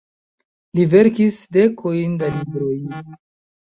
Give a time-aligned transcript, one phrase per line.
[0.79, 2.77] Li verkis dekojn da libroj.